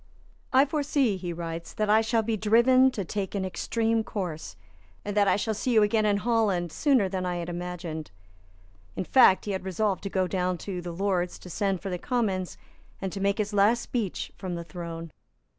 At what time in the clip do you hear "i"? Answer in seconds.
0.51-0.65, 1.87-2.01, 5.27-5.35, 7.23-7.35